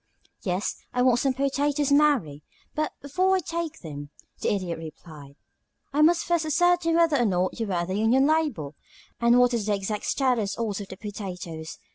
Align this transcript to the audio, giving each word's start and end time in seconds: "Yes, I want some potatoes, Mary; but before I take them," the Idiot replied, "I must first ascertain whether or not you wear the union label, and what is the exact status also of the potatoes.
"Yes, 0.41 0.77
I 0.95 1.03
want 1.03 1.19
some 1.19 1.35
potatoes, 1.35 1.91
Mary; 1.91 2.41
but 2.73 2.91
before 3.03 3.35
I 3.35 3.39
take 3.39 3.81
them," 3.81 4.09
the 4.39 4.49
Idiot 4.51 4.79
replied, 4.79 5.35
"I 5.93 6.01
must 6.01 6.25
first 6.25 6.43
ascertain 6.43 6.95
whether 6.95 7.19
or 7.21 7.25
not 7.25 7.59
you 7.59 7.67
wear 7.67 7.85
the 7.85 7.93
union 7.93 8.25
label, 8.25 8.73
and 9.19 9.37
what 9.37 9.53
is 9.53 9.67
the 9.67 9.75
exact 9.75 10.05
status 10.05 10.57
also 10.57 10.85
of 10.85 10.89
the 10.89 10.97
potatoes. 10.97 11.77